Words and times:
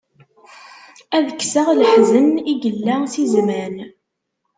Ad 1.17 1.27
kkseɣ 1.35 1.67
leḥzen, 1.79 2.27
i 2.51 2.53
yella 2.61 2.95
si 3.11 3.23
zzman. 3.31 3.75